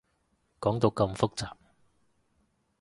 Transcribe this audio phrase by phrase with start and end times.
[0.59, 1.51] 講到咁複雜